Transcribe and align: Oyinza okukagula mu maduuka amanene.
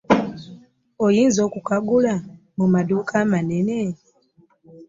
Oyinza 1.05 1.39
okukagula 1.47 2.13
mu 2.57 2.65
maduuka 2.73 3.13
amanene. 3.23 3.77